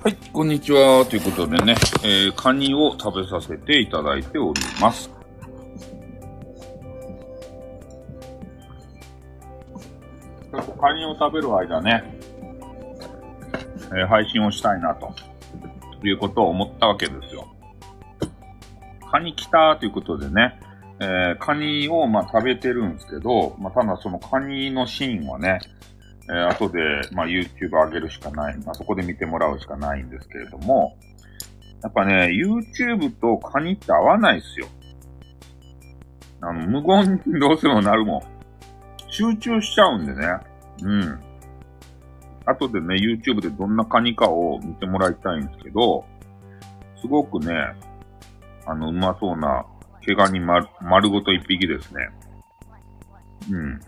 [0.00, 1.04] はい、こんにちは。
[1.06, 1.74] ということでね、
[2.04, 5.10] えー、カニを食べさせていただいております。
[10.52, 12.04] カニを食べる間ね、
[13.90, 15.12] えー配信をしたいなと、
[16.04, 17.48] いうことを思ったわけですよ。
[19.10, 20.60] カニ来たということでね、
[21.00, 25.58] えーカニをまあ食べてるんですけど、まあただそのカニのシーンはね、
[26.28, 26.78] えー後で、
[27.12, 30.96] まあ、YouTube 上げるしかない、まあ、そこで見てもらうしかないんですけれども、
[31.82, 34.66] やっぱね、YouTube とカニって合わないっすよ。
[36.40, 38.22] あの、無言にどうしてもなるもん。
[39.08, 40.26] 集中しちゃうんでね。
[40.82, 41.20] うん。
[42.46, 46.04] 後でね、YouTube でどんなカニかを見てもらいたいんですけど、
[47.00, 47.54] すごくね、
[48.66, 49.64] あの、うまそうな、
[50.04, 52.08] 毛ガニ丸丸ごと一匹ですね。
[53.50, 53.80] うん。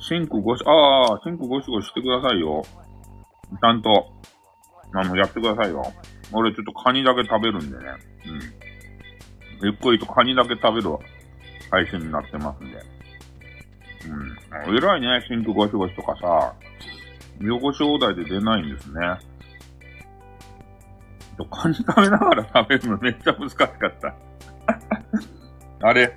[0.00, 2.62] シンクゴシ、ああ、シンクゴシゴシしてくださいよ。
[2.64, 4.12] ちゃんと、
[4.94, 5.82] あの、やってくださいよ。
[6.32, 7.84] 俺ちょっとカニだけ食べるんでね。
[9.60, 9.66] うん。
[9.66, 10.96] ゆっくりとカニだけ食べる
[11.70, 12.78] 配信になってますんで。
[14.68, 14.76] うん。
[14.76, 16.54] 偉いね、シンクゴシゴシとかさ。
[17.42, 19.00] 汚し放題で出ないんですね。
[21.50, 24.14] カニ食べながら食べるの めっちゃ難しかった。
[25.86, 26.14] あれ、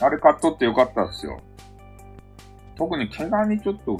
[0.00, 1.40] あれ買っとってよかったっすよ。
[2.78, 3.98] 特に毛ガニちょっと、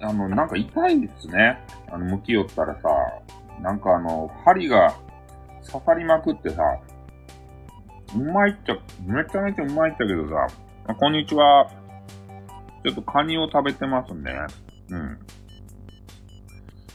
[0.00, 1.58] あの、なんか痛いですね。
[1.92, 2.88] あの、向き寄ったらさ、
[3.60, 4.94] なんかあの、針が
[5.70, 6.62] 刺さりまくってさ、
[8.16, 10.46] うまいっちゃ、めちゃめちゃうまいっちゃけどさ、
[10.86, 11.70] あこんにちは。
[12.82, 14.32] ちょっとカニを食べてますね。
[14.90, 15.18] うん。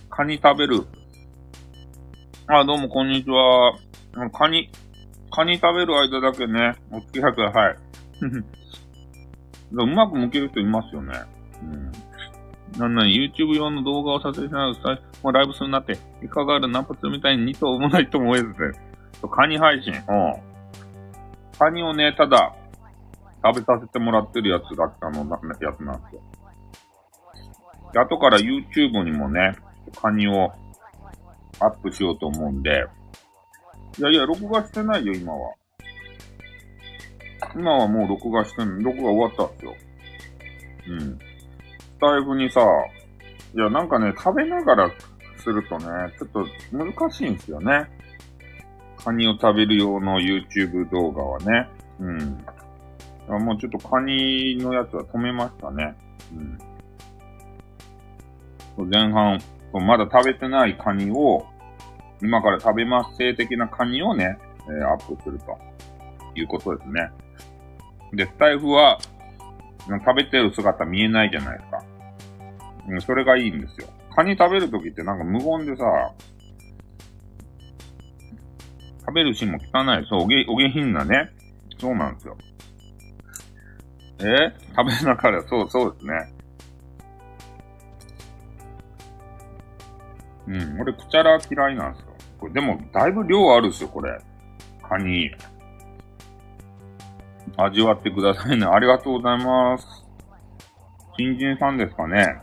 [0.10, 0.88] カニ食べる。
[2.48, 3.78] あ、どうもこんにちは。
[4.32, 4.72] カニ、
[5.30, 7.78] カニ食べる間だけね、お付き合いください。
[9.82, 11.14] うまく向ける人いますよね。
[11.62, 11.92] うん。
[12.80, 18.54] なんなに YouTube 用の動画を撮影しながら、もうライブするなって、いかがあるナンパツみたいに2頭もないと思えずね。
[19.32, 19.94] カニ配信。
[19.94, 20.00] うん。
[21.58, 22.56] カニをね、ただ、
[23.44, 26.22] 食べさせてもらってるやつが、あの、なやつなんですよ。
[27.94, 29.56] で後から YouTube にもね、
[30.02, 30.52] カニを
[31.60, 32.88] アップしようと思うんで、
[34.00, 35.54] いやいや、録画してないよ、今は。
[37.56, 39.76] 今はもう録画してん、録画終わったんですよ。
[40.90, 41.00] うん。
[41.00, 42.62] スタイフにさ、
[43.56, 44.92] いや、なんかね、食べながら
[45.38, 45.86] するとね、
[46.18, 47.88] ちょっと難しいんですよね。
[49.04, 51.70] カニを食べる用の YouTube 動画はね。
[52.00, 52.46] うん。
[53.30, 55.96] あもうちょっとカニのやつは止めましたね。
[58.78, 58.90] うん。
[58.90, 59.40] 前半、
[59.74, 61.46] まだ食べてないカニを、
[62.22, 64.38] 今から食べます性的なカニをね、
[64.68, 65.58] えーアップすると
[66.36, 67.12] いうことですね。
[68.14, 69.00] で、スタイフは、
[69.88, 71.84] 食べてる姿見えないじゃないですか。
[72.88, 73.88] うん、それがいいんですよ。
[74.16, 75.84] カニ食べるときってなんか無言でさ、
[79.00, 80.06] 食べるシーンも汚い。
[80.08, 81.30] そう、おげ、お下品なね。
[81.78, 82.38] そうなんですよ。
[84.20, 84.54] え？
[84.76, 86.34] 食べながら、そう、そうですね。
[90.48, 92.14] うん、俺、くちゃら嫌いなんですよ。
[92.40, 94.18] これでも、だいぶ量あるっすよ、これ。
[94.88, 95.32] カニ。
[97.58, 98.66] 味わってくださいね。
[98.66, 99.86] ありがとうございます。
[101.18, 102.42] 新人さんですかね。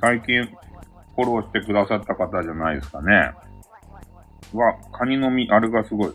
[0.00, 3.32] 最近、フォローしてくださった方じゃないですかね。
[4.54, 6.14] うわ、カニの実、あれがすごい。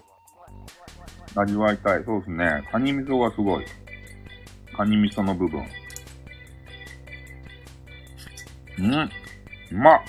[1.35, 2.03] 味わいたい。
[2.03, 2.63] そうですね。
[2.71, 3.65] カニ味噌がすごい。
[4.75, 5.63] カニ味噌の部分。
[8.79, 8.93] うん。
[8.93, 9.99] うまっ。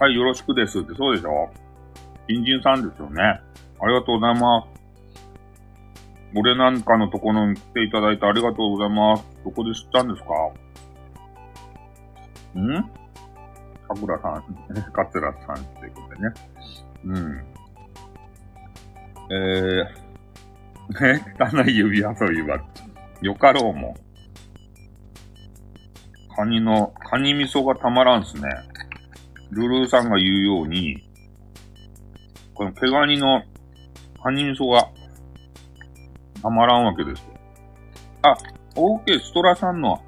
[0.00, 1.50] はい、よろしくですって、そうでしょ
[2.26, 3.22] 新人さんですよね。
[3.22, 4.80] ありがとうございます。
[6.34, 9.26] 俺なんかのところに来ていただいてありがとうございます。
[9.44, 10.32] どこで知ったんですか？
[12.58, 12.82] ん？
[13.88, 14.44] かくらさん、
[14.94, 16.34] 桂さんっていうことでね。
[17.04, 17.44] うん。
[19.32, 22.58] えー、 汚い指遊びは、
[23.20, 23.94] よかろうも。
[26.34, 28.48] カニの、カニ味噌がたまらんすね。
[29.50, 31.02] ルルーさんが言うように、
[32.54, 33.42] この毛ガニの
[34.22, 34.88] カニ味噌が
[36.42, 37.26] たまらんわけですよ。
[38.22, 38.36] あ、
[38.74, 40.00] OK ストラさんの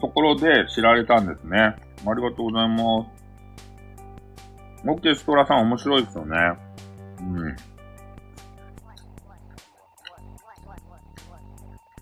[0.00, 1.58] ところで知られたんですね。
[1.58, 1.76] あ
[2.14, 4.84] りがとうございます。
[4.84, 6.36] OK ストラさん面白いですよね。
[7.20, 7.56] うん。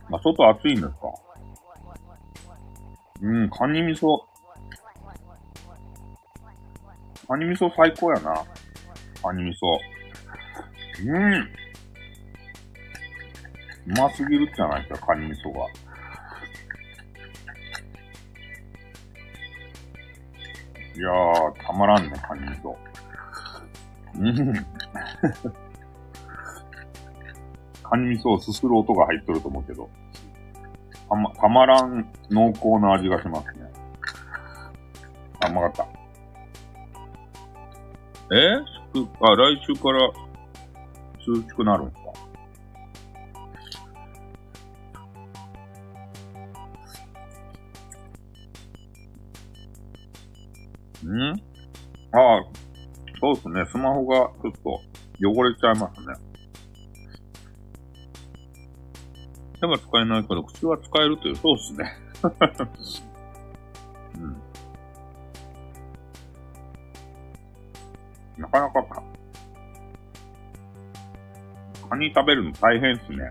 [0.09, 0.97] まあ、外暑いんですか？
[3.23, 4.30] うん、カニ味噌。
[7.31, 8.45] カニ味噌最高やな。
[9.23, 9.79] カニ味噌。
[11.05, 11.49] うーん。
[13.87, 15.61] うますぎるじゃないですか、カニ味噌が。
[20.97, 22.75] いやー、たまらんね、カニ味噌。
[24.19, 24.53] うん。
[27.89, 29.89] カニ味噌をすする音が入っとると思うけど。
[31.09, 33.71] たま、たまらん濃厚な味がしますね。
[35.39, 35.90] あ、うまかった。
[38.33, 38.59] え
[39.21, 40.01] あ、来週から
[41.27, 41.99] 涼しくなるんか
[51.05, 51.33] ん
[52.13, 52.45] ああ、
[53.21, 53.65] そうですね。
[53.71, 54.81] スマホがちょっと
[55.23, 56.15] 汚れちゃいますね。
[59.61, 61.93] 手は使えないけど、口は使えるという、そうですね。
[64.19, 64.50] うん。
[68.41, 69.03] なかなかか、
[71.91, 73.31] カニ食べるの大変っすね。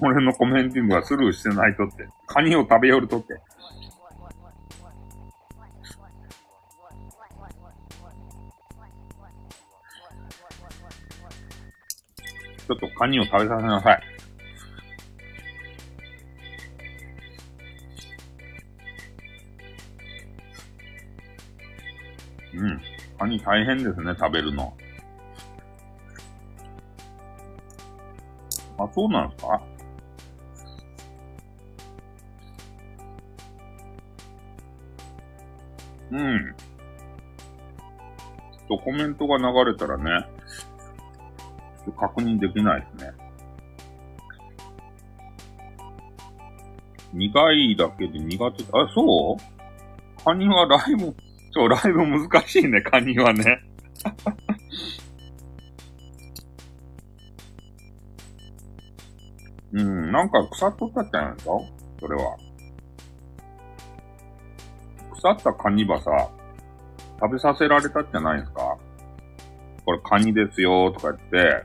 [0.00, 2.08] 俺のコメンティングはスルーしてないとって。
[2.26, 3.34] カニを食べよるとって。
[12.66, 14.02] ちょっとカニを食べさせなさい。
[23.46, 24.76] 大変ですね、食べるの。
[28.78, 29.62] あ、そうなんですか？
[36.10, 36.54] うん。
[38.68, 40.28] ちょっとコメントが流れたらね、
[41.96, 43.12] 確認できないですね。
[47.12, 50.22] 苦いだけで苦手、あ、そう？
[50.24, 51.14] カニはライブ、
[51.56, 53.62] そう、ライブ難しいね、カニはね。
[59.72, 61.52] うん、なんか腐っとったっちゃないですか
[62.00, 62.36] それは。
[65.14, 66.10] 腐ったカニはさ、
[67.22, 68.76] 食べさせられたんじゃないですか
[69.86, 71.64] これカニですよとか言って、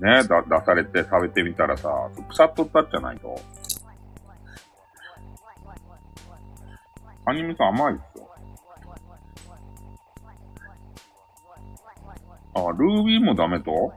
[0.00, 1.88] ね、だ、出されて食べてみたらさ、
[2.28, 3.40] 腐っとったっじゃないと。
[7.24, 8.13] カニ味噌甘いっす
[12.54, 13.92] あ、ルービーもダメと？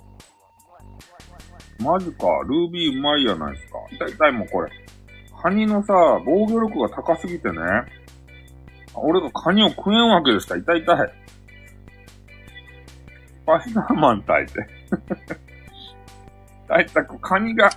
[1.79, 2.27] マジか。
[2.47, 3.79] ルービーうまいやないですか。
[3.91, 4.71] 痛い痛いもうこれ。
[5.41, 5.93] カニのさ、
[6.25, 7.57] 防御力が高すぎてね。
[8.95, 10.97] 俺がカニを食えんわけですか痛い痛い。
[13.27, 14.67] スパイダーマン炊いて。
[16.65, 17.69] 痛い痛い、 カニが、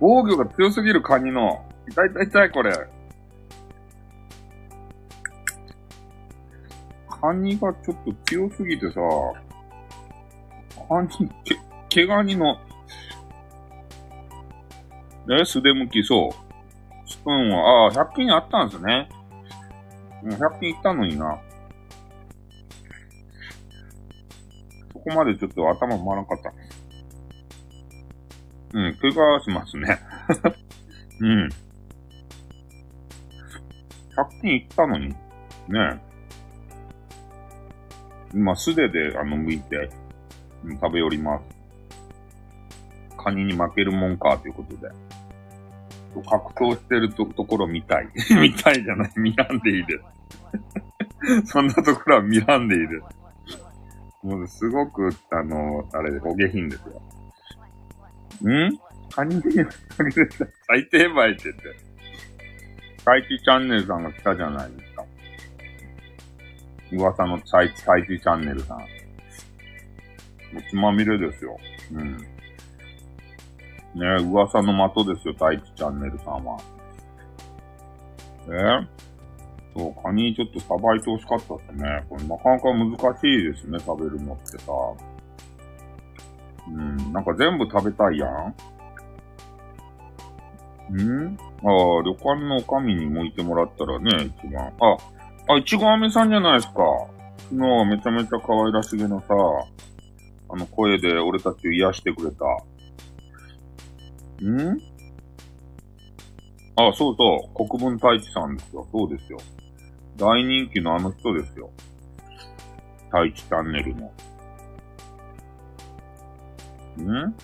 [0.00, 1.62] 防御が強すぎるカニの。
[1.88, 2.72] 痛い痛い痛い、これ。
[7.20, 9.00] カニがちょっと強すぎてさ、
[10.90, 11.08] カニ、
[11.44, 11.56] け、
[11.88, 12.58] 毛ガニの、
[15.40, 17.08] え、素手向き、そう。
[17.08, 19.08] スプーンは、ああ、100均あったんですね。
[20.24, 21.38] う、100均行ったのにな。
[24.92, 26.52] そこまでちょっと頭回らなかった。
[28.72, 30.00] うん、怪我しますね。
[31.20, 31.48] うん。
[34.16, 35.10] 100均行ったのに。
[35.10, 35.16] ね
[38.34, 39.88] 今、素手で、あの、剥いて、
[40.80, 41.60] 食べ寄ります。
[43.16, 44.88] カニに負けるもんか、ということで。
[46.28, 48.08] 格闘してるとところ見たい。
[48.40, 49.12] 見たいじゃない。
[49.16, 49.98] 見らんでいいで
[51.44, 51.46] す。
[51.52, 54.26] そんなところは見らんでいいです。
[54.26, 57.02] もうすごく、あの、あれで、お下品ですよ。
[58.50, 58.78] ん？
[59.10, 59.42] カニに
[60.66, 61.62] 最低倍って言って。
[63.04, 65.04] 最地チャンネルさんが来たじゃないですか。
[66.92, 68.99] 噂の最地、最地チャンネルさん。
[70.52, 71.56] もうつまみれですよ。
[71.92, 72.16] うん。
[72.16, 76.58] ねえ噂の的ですよ、太一チャンネルさんは。
[78.48, 78.86] え
[79.76, 82.04] そう、カニちょっとさばいてほしかったっすね。
[82.08, 82.90] これなかなか難
[83.20, 84.72] しいですね、食べるのってさ。
[86.68, 88.28] うん、なんか全部食べたいやん。
[90.92, 91.38] ん？
[91.38, 94.72] ああ、旅館の女将に向いてもらったらね、一番。
[94.80, 94.96] あ、
[95.52, 96.82] あ、いちごあめさんじゃないですか。
[97.50, 99.26] 昨日はめちゃめちゃ可愛らしげなさ、
[100.52, 102.44] あの声で俺たちを癒してくれた。
[104.44, 104.80] ん？
[106.76, 107.68] あ、そうそう。
[107.68, 108.86] 国分太一さんですよ。
[108.90, 109.38] そうですよ。
[110.16, 111.70] 大人気のあの人ですよ。
[113.06, 114.06] 太一チャンネルの。
[117.26, 117.34] ん？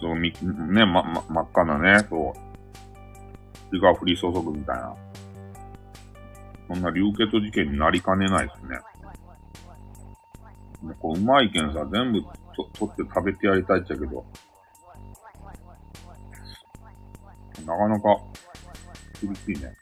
[0.00, 2.32] そう、み、ね、ま、ま、真っ赤なね、そう。
[3.70, 4.94] 血が降り注ぐみたいな。
[6.68, 8.78] そんな流血事件になりかねないですね。
[10.86, 12.22] もうこう、うまいけんさ、全部
[12.54, 14.24] と、取って食べてやりたいっちゃけど。
[17.66, 18.16] なかなか
[19.20, 19.72] 厳しいね。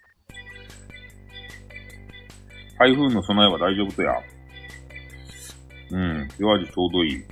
[2.79, 4.15] 台風の備えは大丈夫とや。
[5.91, 6.29] うん。
[6.39, 7.23] 弱味ちょうどいい。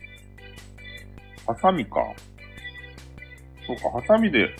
[1.46, 1.94] ハサミか。
[3.66, 4.54] そうか、ハサミで、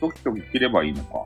[0.00, 1.24] トキトキ切ればいいのか。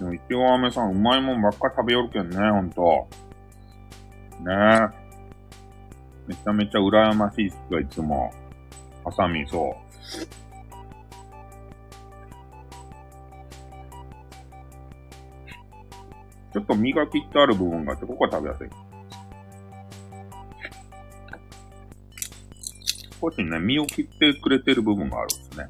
[0.00, 3.08] でも、いちご飴さん、うまいもんばっか食べよるけんね、ほんと。
[4.40, 5.06] ねえ。
[6.28, 8.32] めちゃめちゃ羨ましいっすが、いつも。
[9.04, 9.86] ハサミ、そう。
[16.52, 18.68] ちょっと身が切ってある部分があって、ここは食べやすい。
[23.20, 25.68] 少しね、身を切ってくれてる部分があるんですね。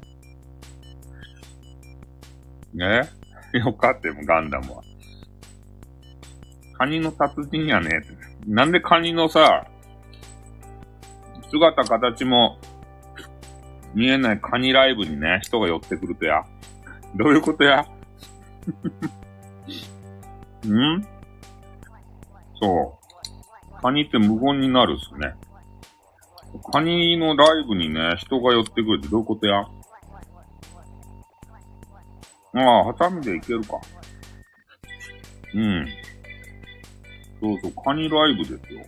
[2.73, 3.09] ね
[3.53, 4.83] えよかったよ、ガンダムは。
[6.77, 7.87] カニの達人やね。
[7.87, 9.67] ってなんでカニのさ、
[11.51, 12.57] 姿形も
[13.93, 16.43] 見えないカニライブにね、人が寄ってくるとや。
[17.15, 17.81] どういうことや？
[20.65, 21.05] ん？
[22.59, 22.99] そ
[23.79, 23.81] う。
[23.81, 25.35] カニって無言になるっすね。
[26.71, 29.59] カニのライブにね、人が寄ってくるってどういうことや？
[32.53, 33.79] ああ、ハサミでいけるか。
[35.53, 35.87] うん。
[37.41, 38.83] そうそう、カニライブですよ。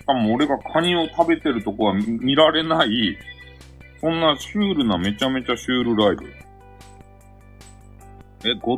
[0.00, 3.16] しかも俺がカニを食べてるとこは見られない、
[4.00, 6.30] そんなシュールなめちゃめちゃシュールライブ。
[8.46, 8.76] え、後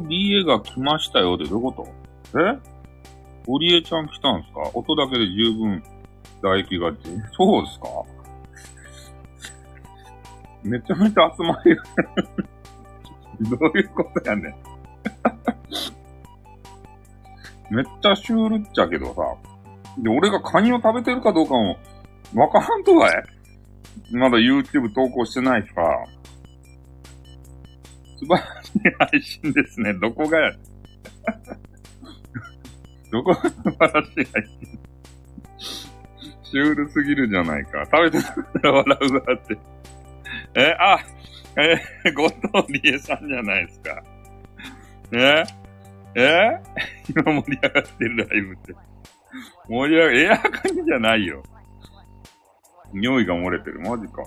[0.00, 1.86] 藤理恵が来ましたよってどういうこ
[2.32, 2.38] と？
[2.38, 2.58] え？
[3.46, 4.70] ゴリエちゃん来たんすか？
[4.74, 5.82] 音だけで十分
[6.42, 6.98] 唾液がち。
[7.32, 7.86] そうですか？
[10.64, 11.74] めちゃめちゃ集まり
[13.48, 14.54] どういうことやねん
[17.70, 19.22] めっちゃシュールっちゃけどさ。
[19.98, 21.76] で、俺がカニを食べてるかどうかも、
[22.34, 25.82] わからんとかいまだ YouTube 投稿してないしさ。
[28.18, 29.94] 素晴らしい配信ですね。
[29.94, 30.52] どこがや
[33.12, 34.78] どこが素晴らしい配信
[36.50, 37.84] シュールすぎるじゃないか。
[37.84, 38.32] 食べてた
[38.62, 39.58] ら笑うわって。
[40.54, 40.98] え、あ、
[41.56, 44.02] え、後藤理恵さんじゃないですか。
[45.12, 45.67] え？
[46.14, 46.60] え？
[47.08, 48.74] 今盛り上がってるライブって。
[49.68, 51.42] 盛り上が、エアカニじゃないよ。
[52.92, 53.80] 匂いが漏れてる。
[53.80, 54.22] マジか。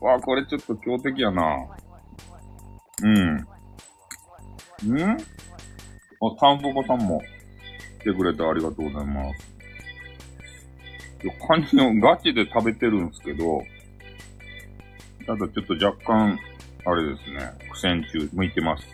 [0.00, 1.68] わあ、これちょっと強敵やな。
[3.02, 3.36] うん。
[3.36, 3.46] ん？
[6.24, 7.20] あ、タンポポさんも
[8.00, 9.52] 来てくれてありがとうございます。
[11.46, 13.62] カニをガチで食べてるんですけど、
[15.26, 16.38] ただちょっと若干、
[16.84, 18.84] あれですね、苦戦中、向いてます。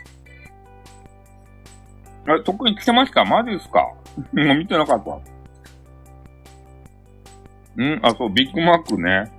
[2.29, 3.25] え、特に来てました？
[3.25, 3.81] マジですか？
[3.81, 3.97] も
[4.53, 5.11] う見てなかった。
[7.83, 8.01] ん？
[8.03, 9.33] あ、そう、ビッグマックね。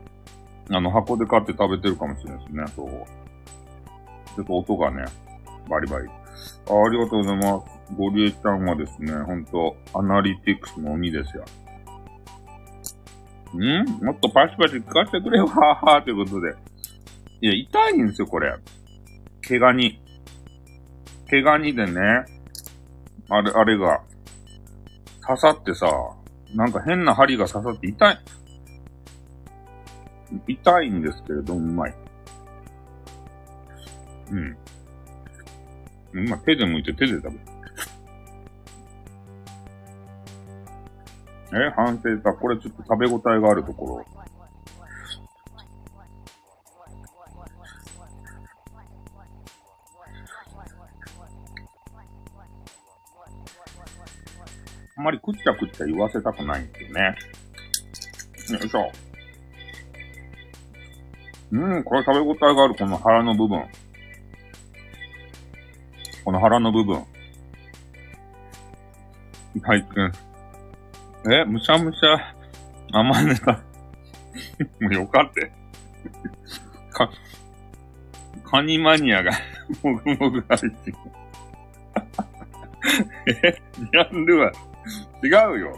[0.72, 2.90] あの、箱で買って食べてるかもしれないですね、そう。
[4.36, 5.06] ちょっと音がね、
[5.70, 6.08] バリバリ。
[6.08, 6.14] ああ
[6.90, 7.80] りがとうございます。
[7.98, 11.46] ゴリエちゃんはですね、ほんと、アナリティクスの鬼ですよ。
[13.56, 13.86] ん？
[14.04, 16.56] もっとパシパシ聞かせてくれよ、はぁはぁということで。
[17.42, 18.56] いや、痛いんですよ、これ。
[19.42, 20.00] 毛ガニ。
[21.28, 22.26] 毛ガニでね、
[23.30, 24.02] あれ、あれが、
[25.26, 25.88] 刺さってさ、
[26.56, 28.20] なんか変な針が刺さって痛い。
[30.48, 31.96] 痛いんですけれど、うまい。
[34.32, 34.58] うん。
[36.14, 37.40] 今手で剥いて手で食べる。
[41.52, 44.19] え、反省さ、これちょっと食べ応えがあるところ。
[55.00, 57.16] あんまりくっちゃくっちゃ言わせたくないんですよね。
[58.50, 58.92] よいしょ。
[61.54, 63.64] うん、これ食べ応えがある、この腹の部分。
[66.26, 67.02] この腹の部分。
[69.64, 71.34] はい、うん。
[71.34, 72.36] え、むしゃむしゃ
[72.92, 73.54] 甘ネタ。
[74.82, 75.50] もうよかって。
[76.92, 77.10] か、
[78.44, 79.32] カニマニアが
[79.82, 80.74] もぐもぐ配信。
[83.46, 84.52] え、ジャンルは
[85.24, 85.78] 違うよ。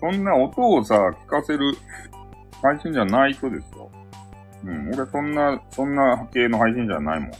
[0.00, 1.74] そんな音をさ、聞かせる
[2.62, 3.90] 配信じゃない人ですよ。
[4.64, 7.30] うん、俺そんな、そんな系の配信じゃないもん。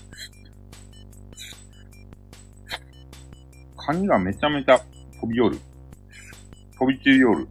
[3.76, 4.78] カニがめちゃめちゃ
[5.20, 5.58] 飛び寄る。
[6.78, 7.48] 飛び散りよる。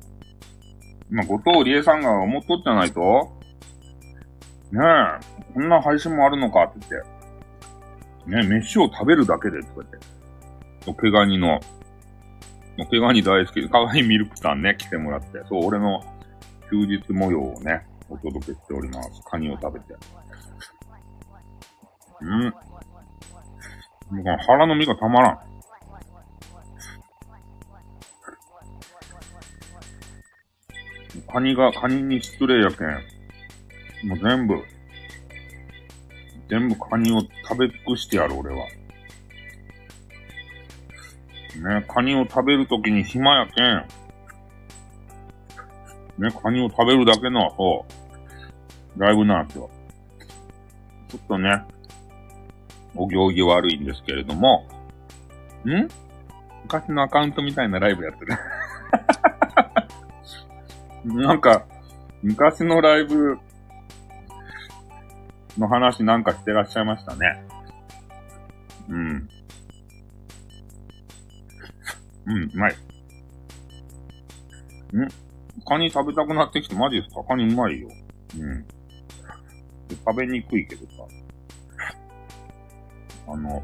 [1.09, 3.31] まあ、後藤理恵さんが思っとっじゃないと？
[4.71, 7.07] ねえ、こんな配信もあるのかって言って。
[8.29, 9.97] ねえ飯を食べるだけで、とか言って。
[10.85, 11.59] お毛ガニの、
[12.85, 15.39] 毛ガニ大好き、かわいいミルクさんね、来てもらって。
[15.49, 16.01] そう、俺の
[16.69, 19.09] 休日模様をね、お届けしております。
[19.25, 19.95] カニを食べて。
[22.21, 22.43] うん。
[22.43, 22.51] もう
[24.09, 25.39] この腹の身がたまらん。
[31.31, 32.87] カニが、カニに失礼やけん。
[34.07, 34.63] もう全部、
[36.49, 38.67] 全部カニを食べ尽くしてやる、俺は。
[41.61, 43.85] ね、カニを食べるときに暇やけん。
[46.23, 47.85] ね、カニを食べるだけの、そ
[48.95, 49.69] う、ライブなんですよ。
[51.09, 51.63] ちょっとね、
[52.95, 54.67] お行儀悪いんですけれども、
[55.65, 55.87] ん？
[56.63, 58.33] 昔のアカウントみたいなライブやってる。
[61.23, 61.65] なんか、
[62.21, 63.39] 昔のライブ
[65.57, 67.43] の話なんかしてらっしゃいましたね。
[68.89, 69.29] うん。
[72.27, 72.73] うん、うまい。
[72.73, 72.75] ん？
[75.65, 77.23] カニ食べたくなってきて、マジですか？
[77.23, 77.89] カニうまいよ。
[78.37, 78.65] うん。
[79.89, 80.91] 食べにくいけどさ。
[83.29, 83.63] あの、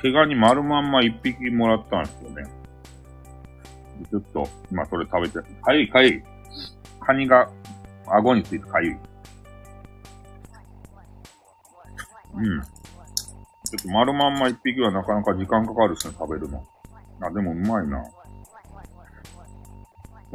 [0.00, 2.44] 毛ガニ丸まんま一匹もらったんですよね。
[4.10, 6.24] ちょっと、今それ食べて、かゆいかゆい。
[7.00, 7.50] カニが
[8.06, 8.96] 顎についてかゆい。
[12.34, 12.62] うん。
[12.62, 12.68] ちょ
[13.78, 16.66] っと丸まんま一匹はなかなか時間かかるっすね、食べるの。
[17.22, 18.04] あ、でもうまいな。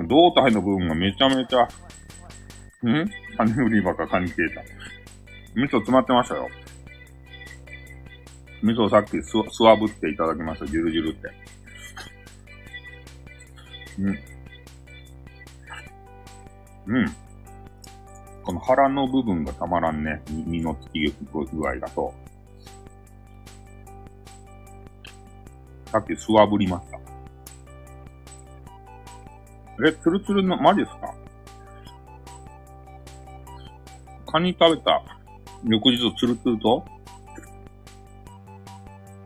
[0.07, 1.67] 胴体の部分がめちゃめちゃ、ん？
[3.35, 4.61] カニ売り場かカニ消えた。
[5.55, 6.47] 味噌詰まってましたよ。
[8.63, 10.67] 味噌さっきす、すわぶっていただきました。
[10.67, 11.27] ジュルジュルって。
[13.99, 14.19] うん。
[16.95, 17.15] うん。
[18.43, 20.21] この腹の部分がたまらんね。
[20.29, 22.13] 身のつき具合だと。
[25.97, 26.99] さっきすわぶりました。
[29.87, 31.15] え、ツルツルの、マジっすか？
[34.31, 35.01] カニ食べた
[35.63, 36.85] 翌日ツルツルと？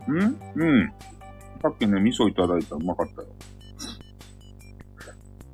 [0.08, 0.14] ん？
[0.56, 0.94] うん。
[1.62, 3.28] さっきね、味噌いただいたらうまかったよ。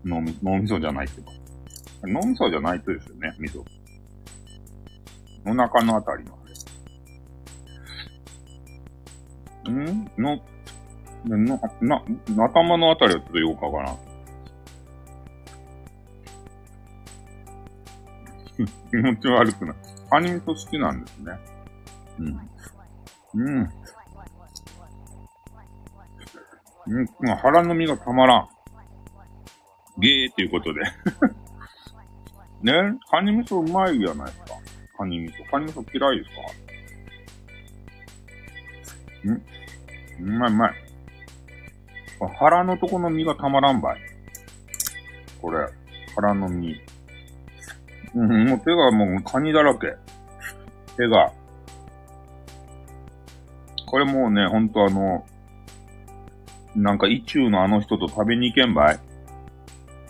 [0.05, 1.31] 脳み、脳みそじゃないけど。
[2.03, 3.63] 脳みそじゃないとですよね、味噌。
[5.47, 6.37] お腹のあたりの
[9.65, 9.73] あれ。
[9.73, 10.11] ん？
[10.19, 10.39] の、
[11.25, 11.37] な、
[11.81, 12.03] な、
[12.45, 13.97] 頭のあたりはちょっとよくわからん。
[18.89, 19.75] 気持ち悪くない。
[20.09, 21.39] カニ味噌好きなんですね。
[22.19, 22.49] うん。
[23.33, 23.69] うん。
[26.89, 28.49] うん、腹の身がたまらん。
[29.99, 30.81] ゲーっていうことで
[32.61, 34.45] ね、カニ味噌うまいじゃないですか。
[34.97, 35.49] カニ味噌。
[35.49, 36.29] カニ味噌嫌いです
[39.27, 39.33] か？
[39.33, 39.41] ん
[40.35, 40.86] うまいうまい。
[42.25, 43.99] 腹のとこの身がたまらんばい。
[45.41, 45.67] これ、
[46.15, 46.75] 腹の身。
[48.15, 49.95] うん、もう手がもうカニだらけ。
[50.95, 51.31] 手が。
[53.85, 55.25] これもうね、ほんとあの、
[56.75, 58.99] なんか、意中のあの人と食べに行けんばい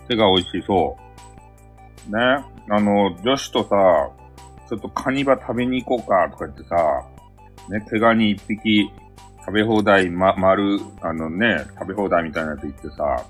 [0.07, 0.97] 手が美味しそ
[2.09, 2.15] う。
[2.15, 2.45] ね。
[2.69, 4.09] あの、女子とさ、
[4.69, 6.75] ちょっとカニバ食べに行こうかとか言ってさ、
[7.69, 8.89] ね、手がに一匹
[9.47, 13.25] 食べ放題、ま、丸、あのね、食べ放題みたいなやつ行ってさ、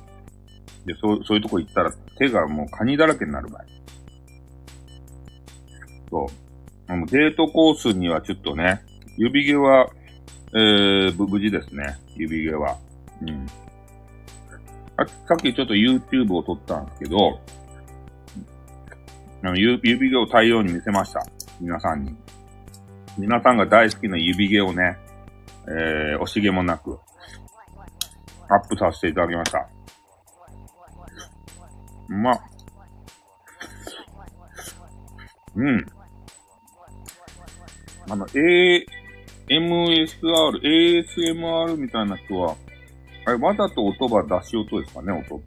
[0.87, 3.65] で、そう、そういうとこ行ったら手がもうカニだらけになる場合。
[6.09, 6.27] そう。
[6.87, 8.81] あの、デートコースにはちょっとね、
[9.15, 9.91] 指毛は、
[10.55, 11.99] えー、無事ですね。
[12.15, 12.77] 指毛は。
[13.21, 13.45] うん。
[14.99, 17.39] あさっきちょっと YouTube を撮ったんですけど、
[19.43, 21.23] あの指毛を対応に見せました。
[21.61, 22.15] 皆さんに。
[23.19, 24.97] 皆さんが大好きな指毛をね、
[25.69, 26.99] えー、惜しげもなく、
[28.49, 29.67] アップさせていただきました。
[32.09, 32.39] うまっ。
[35.55, 35.85] うん。
[38.09, 38.85] あの、A、
[39.49, 42.55] MSR、ASMR みたいな人は、
[43.25, 45.41] あれ、わざと音場出し音ですかね、音。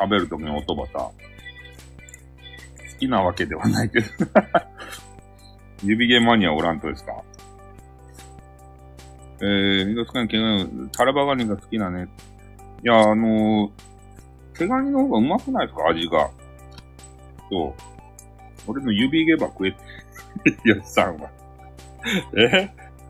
[0.00, 0.92] 食べるときの音場さ。
[0.98, 1.12] 好
[2.98, 4.06] きなわけではないけど
[5.84, 7.22] 指毛マニアおらんとですか？
[9.40, 12.08] えー、ミドスカニ毛ガニ、タラバガニが好きなね。
[12.82, 15.88] いや、あのー、毛ガニの方がうまくないですか？
[15.90, 16.30] 味が。
[17.50, 17.74] そう。
[18.66, 19.76] 俺の指毛ば食え、
[20.68, 21.30] よしさんは。
[22.36, 22.68] え？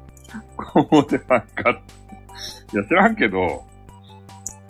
[0.56, 3.64] こうでなんか、いや、知らんけど、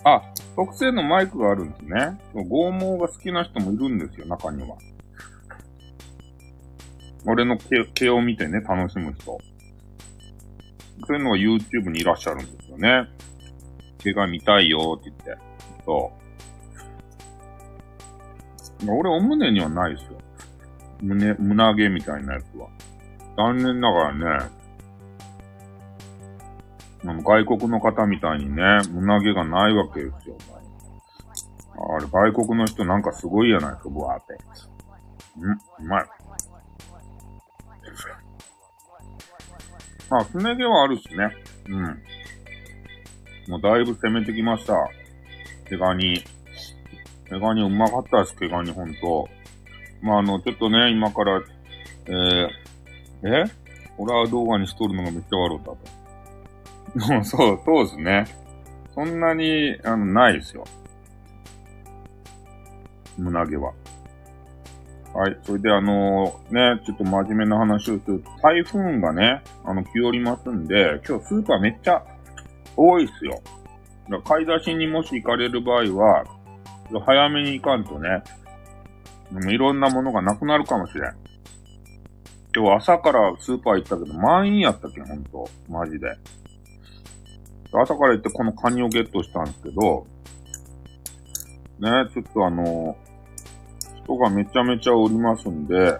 [0.05, 0.21] あ、
[0.55, 2.17] 特製のマイクがあるんですね。
[2.33, 4.77] 剛毛が好きな人もいるんですよ、中には。
[7.25, 9.37] 俺の毛毛を見てね、楽しむ人。
[11.07, 13.07] そういうのが YouTube にいらっしゃるんですよね。
[13.99, 15.43] 毛が見たいよって言って。
[15.85, 16.11] そ
[18.85, 18.91] う。
[18.91, 20.19] 俺、お胸にはないですよ。
[21.01, 22.67] 胸、胸毛みたいなやつは。
[23.37, 24.49] 残念ながらね、
[27.23, 30.37] 外国の方みたいにね、胸毛がないわけですよ。
[31.95, 34.33] あれ、外国の人なんかすごいやないですか、ブワーって。
[34.33, 34.37] ん
[35.85, 36.05] うまい。
[40.09, 41.35] まあ、すね毛はあるしね。
[41.67, 41.83] うん。
[43.49, 44.73] もうだいぶ攻めてきました。
[45.69, 46.23] 毛ガニ。
[47.29, 49.29] 毛ガニうまかったです、毛ガニほんと。
[50.01, 51.41] まあ、あの、ちょっとね、今から、
[52.07, 52.47] えー、
[53.23, 53.45] え？
[53.97, 55.77] ホラー動画にしとるのがめっちゃ悪かっ
[56.95, 57.23] たと。
[57.25, 58.25] そう、そうですね。
[58.95, 60.63] そんなに、あの、ないですよ。
[63.17, 63.73] 胸毛は。
[65.13, 65.37] はい。
[65.43, 72.03] それであのー、ね、ちょっと真面目な話をすると、台風がね、あの、来よりますんで、今日スーパーめっちゃ
[72.75, 73.39] 多いっすよ。
[74.09, 76.25] だから買い出しにもし行かれる場合は、
[77.05, 78.23] 早めに行かんとね、
[79.47, 81.13] いろんなものがなくなるかもしれん。
[82.55, 85.47] 今日朝からスーパー行ったけど、満員やったっけ、ほんと。
[85.69, 86.17] マジで。
[87.71, 90.07] 朝から行ってこのカニをゲットしたんですけど、
[91.79, 92.97] ね、ちょっとあの
[94.03, 95.95] 人がめちゃめちゃおりますんで、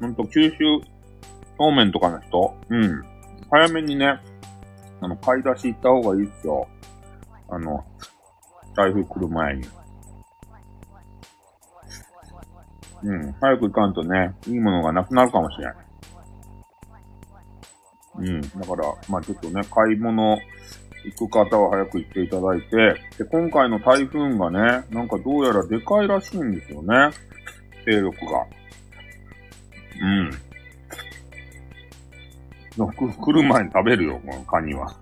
[0.00, 0.56] ほんと九州
[1.58, 3.02] 方面とかの人、うん。
[3.50, 4.20] 早めにね、
[5.00, 6.68] あの、買い出し行った方がいいっすよ。
[7.48, 7.84] あの、
[8.74, 9.68] 台風来る前に。
[13.02, 13.32] うん。
[13.40, 15.74] 早く行かんとね、いいものがなくなるかもしれない。
[18.18, 18.40] うん。
[18.40, 20.38] だから、まあちょっとね、買い物
[21.04, 22.76] 行く方は早く行っていただいて、
[23.18, 27.10] で、今回の台風がね、なんかどうやらでかいらしいんですよね。
[27.86, 28.46] 勢力が。
[30.02, 30.45] うん。
[32.76, 34.94] の来る前に食べるよ、このカニは。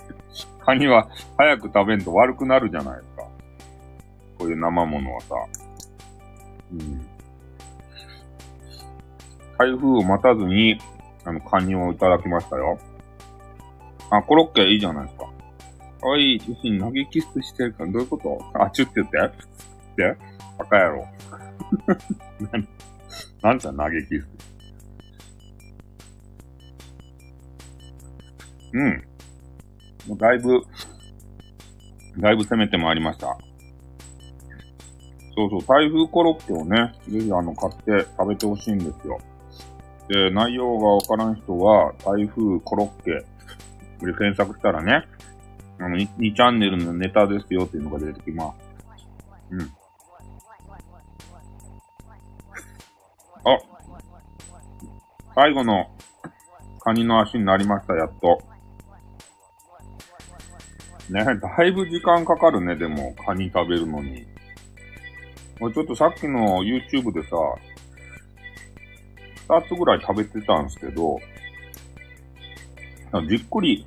[0.64, 3.22] カニは早く食べんと悪くなるじゃないですか。
[4.38, 5.34] こういう生ものはさ。
[6.72, 7.06] うん。
[9.58, 10.78] 台風を待たずに、
[11.24, 12.78] あの、カニをいただきましたよ。
[14.10, 15.26] あ、コロッケいいじゃないですか。
[16.00, 18.42] かわいい写真投げキスしてるから、どういうこと？
[18.54, 19.18] あ、ちゅって言って。
[19.18, 20.16] って
[20.58, 21.06] バカ野郎。
[23.42, 24.28] なんちゃ投げキス。
[28.74, 29.04] うん。
[30.08, 30.62] もうだいぶ、
[32.18, 33.38] だいぶ攻めてまいりました。
[35.36, 39.18] そうそう、台風コロッケをね、ぜひあの、買って食べてほしいんですよ。
[40.08, 43.24] で、内容がわからん人は、台風コロッケ、
[44.00, 45.06] これ検索したらね、
[45.78, 48.58] あの2、2チャンネルのネタですよっていうのが出てきます。
[49.50, 49.60] うん。
[53.46, 53.58] あ
[55.34, 55.86] 最後の
[56.80, 58.53] カニの足になりました、やっと。
[61.10, 64.26] ね、だいぶ時間かかるね、でも、カニ食べるのに。
[65.58, 67.36] ちょっとさっきの YouTube でさ、
[69.48, 71.18] 二つぐらい食べてたんですけど、
[73.28, 73.86] じっくり、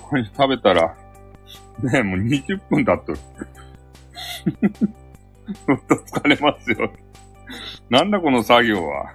[0.00, 0.96] これ食べたら、
[1.82, 3.18] ねもう20分経っとる。
[5.66, 6.92] ほんと疲れますよ。
[7.88, 9.12] なんだこの作業は。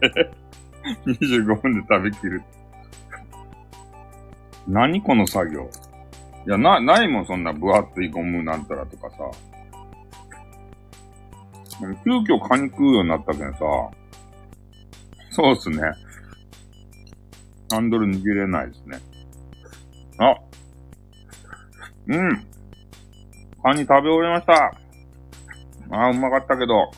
[1.06, 2.42] 25分で食べきる。
[4.68, 5.70] 何この作業？
[6.46, 9.16] いや、な、ないもん、そんな分厚いゴムなんたらとかさ。
[12.04, 13.58] 急遽カニ食うようになったけんさ。
[15.30, 15.80] そうっすね。
[17.70, 18.98] ハンドル握れないですね。
[20.18, 20.34] あ。
[22.06, 22.46] うん。
[23.62, 24.54] カニ食べ終えました。
[25.96, 26.90] ああ、うまかったけど。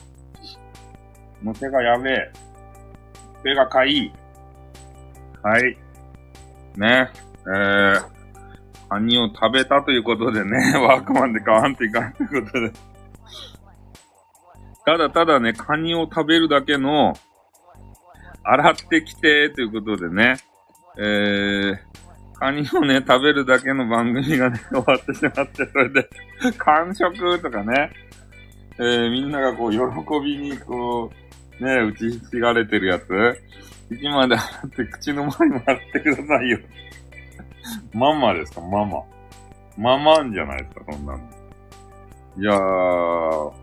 [1.42, 2.32] もう手がやべえ。
[3.42, 4.12] 手がかいい。
[5.42, 5.76] はい。
[6.76, 7.10] ね。
[7.46, 8.04] えー、
[8.88, 12.72] カニを食べたということでね、 ワークマンで買わんといかんということで。
[14.84, 17.14] ただただね、カニを食べるだけの、
[18.44, 20.36] 洗ってきて、ということでね、
[20.98, 21.78] えー、
[22.34, 26.08] カニをね、食べるだけの番組がね、 終わってしまって、それで、
[26.58, 27.90] 完食とかね、
[28.78, 29.78] えー、みんながこう、喜
[30.24, 31.12] びに、こ
[31.60, 33.06] う、ね、打ちひしがれてるやつ、
[33.88, 36.58] 口まで洗って、口の前にも洗ってくださいよ。
[37.92, 39.02] ママですか、ママ。
[39.76, 41.18] ママんじゃないですか、そんなの。
[42.38, 42.58] いやー、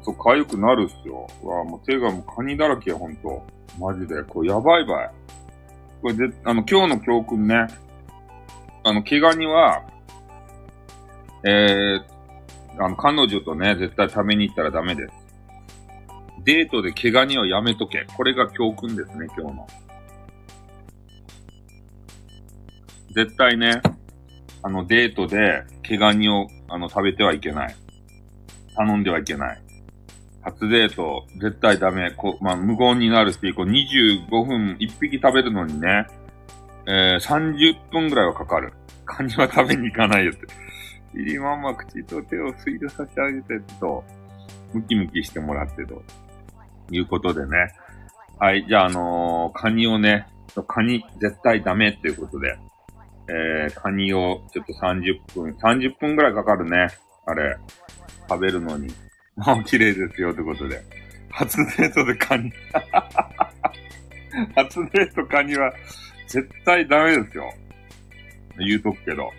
[0.03, 1.27] そう、痒くなるっすよ。
[1.43, 3.43] わもう手がもうカニだらけや、ほんと。
[3.79, 4.23] マジで。
[4.23, 5.12] これやばいばい。
[6.01, 7.67] これで、あの、今日の教訓ね。
[8.83, 9.83] あの、毛ガニは、
[11.43, 15.13] えー、あの、彼女とね、絶対食べに行ったらダメです。
[16.43, 18.05] デートで毛ガニはやめとけ。
[18.15, 19.67] これが教訓ですね、今日の。
[23.13, 23.82] 絶対ね、
[24.62, 27.76] あの、デートで毛ガニを、あの、食べてはいけない。
[28.76, 29.62] 頼んではいけない。
[30.41, 32.12] 初デート、絶対ダメ。
[32.12, 36.08] こまあ、無言になるし、こう25分、1匹食べるのにね、
[36.88, 38.74] えー、30分ぐらいはかかる。
[39.06, 41.19] カニは食べに行かないよって。
[41.19, 44.04] いりまま口と手を吸い出させてあげてと、
[44.74, 46.02] ムキムキしてもらってと、
[46.91, 47.74] いうことでね。
[48.39, 50.28] はい、じゃあ、あのー、カニをね、
[50.67, 52.58] カニ絶対ダメっていうことで、
[53.31, 56.87] えー、カニをちょっと30分、30分ぐらいかかるね。
[57.25, 57.57] あれ、
[58.27, 58.87] 食べるのに。
[59.37, 60.81] まあ、綺麗ですよってことで。
[61.29, 62.51] 初デートでカニ。
[64.55, 65.71] 初デートカニは
[66.27, 67.53] 絶対ダメですよ。
[68.57, 69.31] 言うとくけど。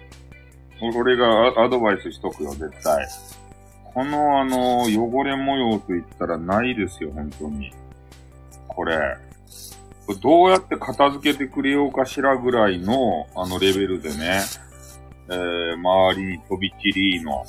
[0.94, 3.06] 俺がアドバイスしとくよ、絶対。
[3.92, 7.72] このあの、汚れ模様と言ったらないですよ、本当に。
[8.68, 9.16] これ。
[10.06, 14.40] これどうやって片付けてくれようかしらぐらいの、あのレベルでね。
[15.28, 17.44] えー、周りに飛び散りの。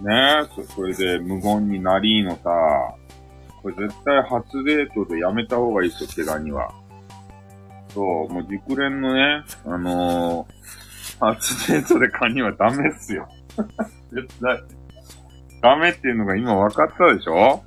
[0.00, 2.50] ねそ、それで無言になりのさ。
[3.62, 6.70] これ絶対初デートでやめた方がいいですよ、怪我には。
[7.94, 13.28] そう、もう熟練のね、あのー、初デートでカニはダメっすよ。
[14.12, 14.62] 絶対。
[15.60, 17.64] ダメっていうのが今分かったでしょ？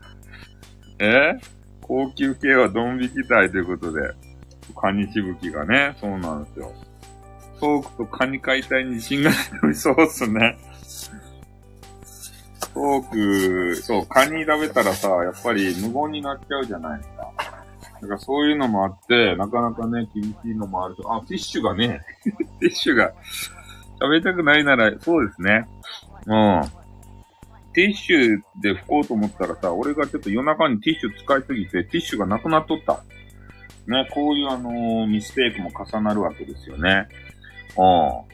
[1.00, 1.34] え？
[1.82, 4.14] 高級系はドン引きたいということで、
[4.80, 6.72] カニしぶきがね、そうなんですよ。
[7.60, 10.58] トークとカニ解体に自信がないそうっすね。
[12.74, 17.32] トーク、そう、カニ食べたらさ、やっぱり無言になっちゃうじゃないですか。
[18.02, 22.02] だからそういうのもあって、なかなかね、厳しいのもあると、あ、ティッシュがね、
[22.60, 23.14] ティッシュが、
[24.02, 25.68] 食べたくないなら、そうですね。
[26.26, 26.81] うん。
[27.74, 33.04] ティッシュで拭こうと思ったらさ、俺がちょっと夜中にティッシュ使いすぎて、ティッシュがなくなっとった。
[33.88, 37.08] ね、こういうあのー、ミステイクも重なるわけですよね。
[37.78, 37.82] う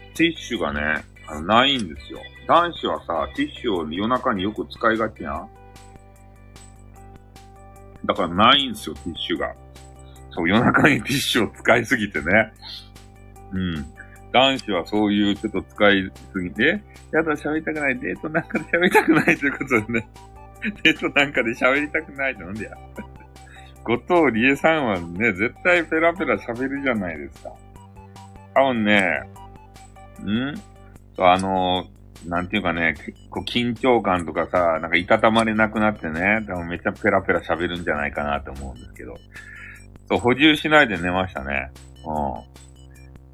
[0.10, 0.14] ん。
[0.16, 2.20] ティッシュがね、あのないんですよ。
[2.48, 5.50] 男子はさ、ティッシュを夜中によく使いがちやん
[8.06, 9.54] だからないんですよ、ティッシュが。
[10.32, 12.54] そう、夜中にティッシュを使いすぎてね。
[13.52, 13.97] うん。
[14.38, 18.00] 男子はそういうちょっと使いすぎて、やだ、喋りたくない。
[18.00, 20.10] デートなんかで喋りたくないということでね。
[20.84, 22.72] デートなんかで喋りたくないってなんでや。
[23.84, 27.52] 後藤理恵さんはね、絶対ペラペラ喋るじゃないですか。
[28.54, 29.02] 多分ね、
[30.24, 30.54] ん？
[31.18, 31.86] あの、
[32.28, 39.16] なんていうかね、結構緊張感とかさ、なんかいたたまれなくなってね、多分めっちゃペラペラ喋るんじゃないかなと思うんですけど。
[40.10, 41.72] そう、補充しないで寝ましたね。
[42.06, 42.67] うん。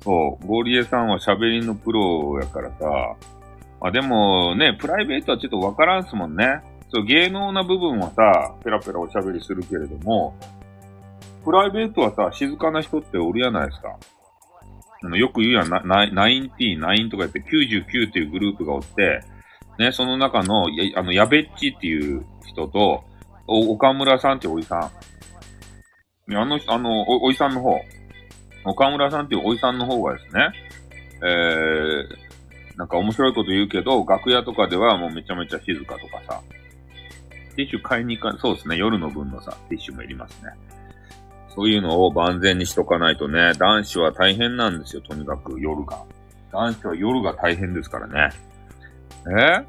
[0.04, 3.16] そう、ゴリエさんは喋りのプロやからさ、
[3.82, 6.62] あ、でもね、プライベートはちょっとわからんすもんね。
[6.94, 10.36] そう、芸能な部分はさ、ペラペラおしゃべりするけれども、
[11.44, 13.98] プライベートはさ、静かな人っておるやないですか。
[15.04, 19.22] あの、よく言うやん、な、な、99とか言って99っていうグループがおって、
[19.80, 23.04] ね、その中の、や、あの、やべっちっていう人と、
[23.48, 24.92] お、岡村さんっておじさ
[26.28, 26.32] ん。
[26.32, 27.78] ね、あの、あの、お、おじさんの方。
[28.66, 30.50] 岡村さんっていうおじさんの方がですね、
[31.22, 36.42] えー、なんか面白いこと言うけど、楽屋とかではもうめちゃめちゃ静かとかさ。
[37.56, 40.52] ティッシュ買いに行か、そうですね、夜の分のさ、ティッシュもいりますね。
[41.56, 46.04] そういうのを万全にしとかないとね、男子は大変なんですよ、とにかく夜が。
[46.52, 48.36] 男子は夜が大変ですからね。
[49.40, 49.66] え？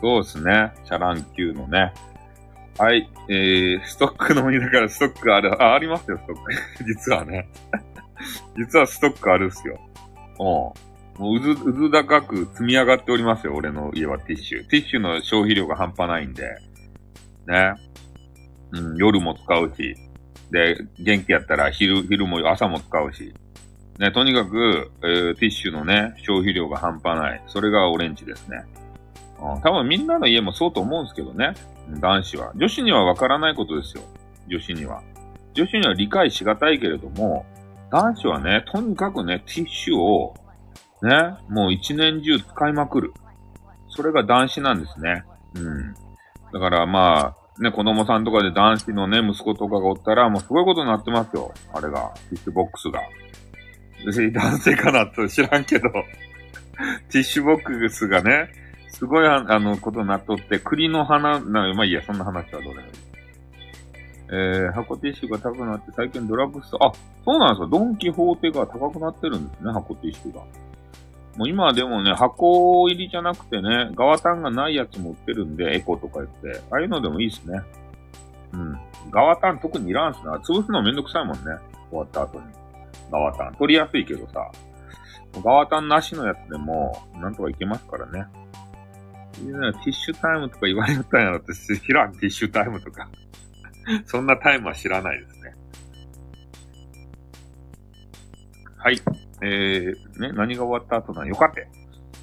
[0.00, 0.72] そうですね。
[0.84, 1.92] チャラン級のね。
[2.78, 3.10] はい。
[3.28, 5.60] えー、ストックのみだからストックある。
[5.60, 6.52] あ、ありますよ、ストック。
[6.86, 7.48] 実はね。
[8.56, 9.78] 実はストックあるっすよ。
[10.38, 10.88] うん。
[11.18, 14.68] もううず、うず高く積み上がっておりますよ、俺の家はティッシュ。
[14.68, 16.44] ティッシュの消費量が半端ないんで。
[17.46, 17.74] ね。
[18.70, 19.96] うん、夜も使うし。
[20.50, 23.34] で、元気やったら昼、昼も朝も使うし。
[23.98, 27.42] ね、とにかく、えー、ティッシュのね、消費量が半端ない。
[27.48, 28.64] それがオレンジですね。
[29.40, 31.54] うん、多分みんなの家もそうと思うんですけどね。
[32.00, 32.52] 男子は。
[32.54, 34.04] 女子にはわからないことですよ。
[34.48, 35.02] 女子には。
[35.54, 37.44] 女子には理解しがたいけれども、
[37.90, 40.34] 男子はね、とにかくね、ティッシュを、
[41.02, 43.12] ね、もう一年中使いまくる。
[43.88, 45.24] それが男子なんですね。
[45.54, 45.94] うん。
[46.52, 51.52] だからまあ、ね、子供さんとかで男子のね、息子とかがおったら、もうすごいことになってますよ。
[51.72, 52.12] あれが。
[52.30, 53.00] ティッシュボックスが。
[54.04, 55.88] で、男性かなと知らんけど、
[57.10, 58.50] ティッシュボックスがね、
[58.88, 63.07] すごいあの、ことになっとって、栗の花、なまあいいや、そんな話はどうでもいい。
[64.30, 66.92] えー、箱ティッシュが高くなって、最近ドラッグストア、あ、
[67.24, 67.68] そうなんですよ。
[67.68, 70.42] ドンキホーテが高くなってるんですね、箱ティッシュが。
[71.36, 76.60] もう今でもね、箱入りじゃなくてね、側タンがないやつも売ってるんで、エコとか言って。
[76.70, 77.62] ああいうのでもいいっすね。
[78.52, 78.78] うん。
[79.10, 80.36] 側タン特にいらんすな。
[80.38, 81.42] 潰すのめんどくさいもんね。
[81.90, 82.44] 終わった後に。
[83.10, 83.54] 側タン。
[83.54, 84.50] 取りやすいけどさ。
[85.42, 88.26] 側タンなしのやつでも、なんとかいけますからね。
[89.34, 93.08] ティッシュタイムとか言われたんやろって知らん、ティッシュタイムとか。
[94.06, 95.54] そんなタイムは知らないですね。
[98.76, 99.00] はい。
[99.42, 101.26] えー、ね、何が終わった後なの？
[101.26, 101.60] よかった。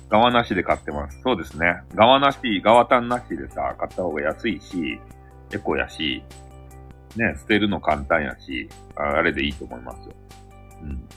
[0.09, 1.19] 側なしで買ってます。
[1.21, 1.81] そうですね。
[1.95, 4.99] 側なし、側単なしでさ、買った方が安いし、
[5.51, 6.23] エコやし、
[7.15, 10.15] ね、捨てるの簡単やし、あれでいいと思いますよ。
[10.83, 11.09] うん。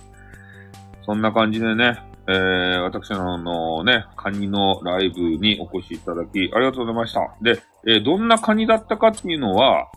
[1.04, 7.20] そんな感じでね、えー、私ののね、カニのライブにお越しいただき、ありがとうございました。
[7.42, 9.88] で、えー、どんなカニだったかっていうのは、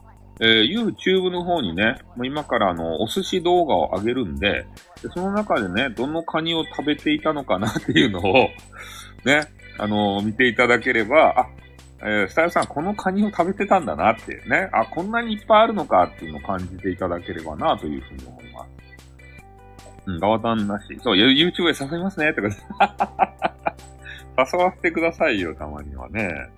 [0.43, 4.65] えー、YouTube の方にね、もう今からあの、お寿司動画を上げるんで
[5.03, 8.49] で、その中でね、どのカニを食べていたのかな っていうのを
[9.23, 9.43] ね、
[9.77, 11.47] あのー、見ていただければ、あ、
[11.99, 18.71] えー、スタイルさん、このカニを食べてたんだなってね、あ、こんなにいっぱいあるのかっていうのを感じていただければなというふうに思います。
[20.07, 20.99] うん、ガワタンなし。
[21.03, 22.49] そう、YouTube へ誘いますね、とか。
[24.51, 26.49] 誘わせてくださいよ、たまにはね。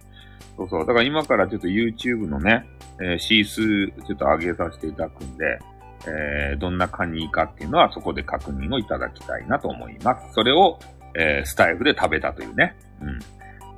[0.57, 0.79] そうそう。
[0.81, 2.65] だから今からちょっと YouTube のね、
[3.01, 5.59] えー、シ数ちょっと上げさせていただくんで、
[6.07, 10.33] えー、どんなカニかっていうのはそこで確認をいただきたいなと思います。
[10.33, 10.79] それを、
[11.15, 12.75] えー、スタイフで食べたというね。
[13.01, 13.19] うん。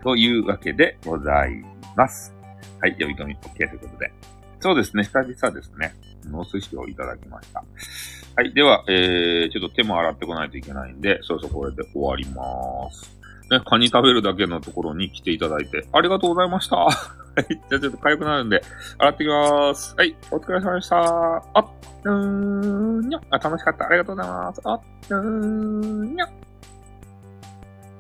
[0.04, 1.64] というわけでござい
[1.96, 2.34] ます。
[2.82, 4.12] はい、呼び込み OK ということで。
[4.60, 5.94] そうですね、久々ですね。
[6.34, 7.64] お寿司をいただきました。
[8.36, 13.15] はい、では、えー、ちょっと手も洗ってこないといけないんで、そろそろこれで終わります。
[13.52, 16.78] ね、カニ食べるだけのところに来ていただいて、ありがとうございました。
[17.36, 18.62] はい、じゃあちょっと痒くなるんで、
[18.98, 19.94] 洗ってきます。
[19.98, 20.98] はい、お疲れ様でした。
[21.54, 21.66] あっ、
[22.06, 23.22] うーん、にゃ。
[23.30, 23.88] あ、楽しかった。
[23.88, 24.62] ありがとうございます。
[24.64, 26.30] あっ、うーん、にゃ。